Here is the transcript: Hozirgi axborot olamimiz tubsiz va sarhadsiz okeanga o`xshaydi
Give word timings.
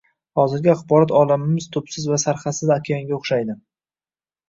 Hozirgi 0.39 0.71
axborot 0.73 1.13
olamimiz 1.19 1.69
tubsiz 1.77 2.09
va 2.15 2.21
sarhadsiz 2.25 2.75
okeanga 2.81 3.23
o`xshaydi 3.23 3.61